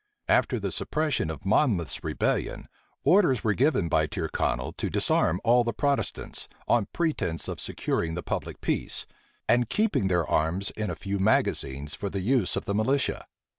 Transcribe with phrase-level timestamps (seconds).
[0.27, 2.67] After the suppression of Monmouth's rebellion,
[3.03, 8.23] orders were given by Tyrconnel to disarm all the Protestants, on pretence of securing the
[8.23, 9.05] public peace,
[9.47, 13.27] and keeping their arms in a few magazines for the use of the militia.